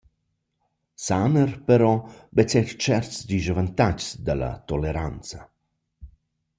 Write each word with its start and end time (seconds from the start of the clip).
Saner 1.07 1.43
però 1.67 1.91
vezza 2.39 2.57
eir 2.61 2.71
tscherts 2.77 3.17
dischavantags 3.29 4.05
da 4.25 4.33
la 4.41 4.51
toleranza. 4.69 5.39